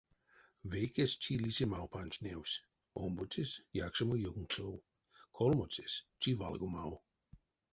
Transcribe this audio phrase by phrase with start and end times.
[0.71, 2.61] Вейкесь чилисемав панжтневсь,
[3.03, 4.73] омбоцесь— якшамо ёнксов,
[5.35, 6.91] колмоцесь— чивалгомав.